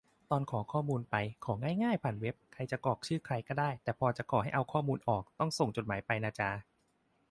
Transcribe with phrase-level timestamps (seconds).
[0.29, 1.15] ตอนขอข้อมูลไป
[1.45, 6.49] ของ๊ายง่ายผ่านเว็บ ใครจะกรอกชื่อใครก็ได้ แต่พอจะขอให้เอาข้อมูลออก ต้องส่งจดหมายไปนาจา